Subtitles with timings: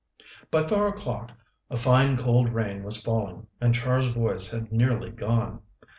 [0.49, 1.31] By four o'clock
[1.69, 5.61] a fine cold rain was falling, and Char's voice had nearly gone.